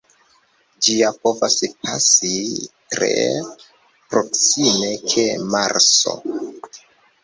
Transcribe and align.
Ĝia 0.87 1.11
povas 1.25 1.57
pasi 1.83 2.33
tre 2.95 3.13
proksime 4.17 4.93
de 5.15 5.31
Marso. 5.55 6.21